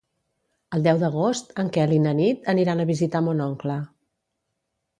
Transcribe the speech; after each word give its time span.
El 0.77 0.85
deu 0.87 1.01
d'agost 1.03 1.53
en 1.63 1.69
Quel 1.75 1.93
i 1.97 2.01
na 2.07 2.15
Nit 2.21 2.49
aniran 2.55 2.81
a 2.81 2.89
visitar 2.93 3.25
mon 3.29 3.47
oncle. 3.49 3.77